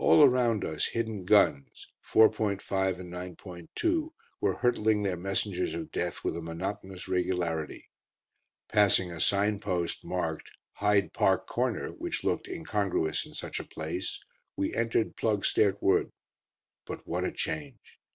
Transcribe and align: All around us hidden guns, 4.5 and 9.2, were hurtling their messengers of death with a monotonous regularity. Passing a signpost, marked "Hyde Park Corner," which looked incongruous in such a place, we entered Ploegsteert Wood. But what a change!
All 0.03 0.23
around 0.23 0.65
us 0.65 0.87
hidden 0.87 1.25
guns, 1.25 1.87
4.5 2.03 2.99
and 2.99 3.13
9.2, 3.37 4.09
were 4.39 4.55
hurtling 4.55 5.03
their 5.03 5.15
messengers 5.15 5.75
of 5.75 5.91
death 5.91 6.23
with 6.23 6.35
a 6.35 6.41
monotonous 6.41 7.07
regularity. 7.07 7.91
Passing 8.67 9.11
a 9.11 9.19
signpost, 9.19 10.03
marked 10.03 10.49
"Hyde 10.73 11.13
Park 11.13 11.45
Corner," 11.45 11.89
which 11.89 12.23
looked 12.23 12.47
incongruous 12.47 13.27
in 13.27 13.35
such 13.35 13.59
a 13.59 13.63
place, 13.63 14.19
we 14.57 14.73
entered 14.73 15.15
Ploegsteert 15.17 15.77
Wood. 15.81 16.09
But 16.87 17.05
what 17.07 17.23
a 17.23 17.31
change! 17.31 17.99